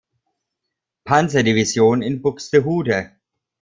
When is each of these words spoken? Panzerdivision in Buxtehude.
Panzerdivision 1.03 2.01
in 2.01 2.23
Buxtehude. 2.23 3.11